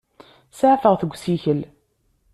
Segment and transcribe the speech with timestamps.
[0.57, 1.61] Saεfeɣ-t deg usikel.